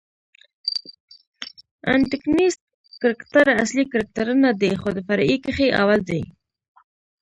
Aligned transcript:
انټکنیسټ 1.93 2.61
کرکټراصلي 3.01 3.83
کرکټرنه 3.93 4.49
دئ، 4.61 4.73
خو 4.81 4.89
د 4.95 4.99
فرعي 5.07 5.37
کښي 5.45 5.67
اول 5.81 5.99
دئ. 6.09 6.21